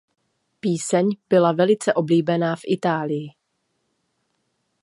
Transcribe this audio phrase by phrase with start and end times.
[0.59, 3.33] Píseň byla velice oblíbená v Itálii.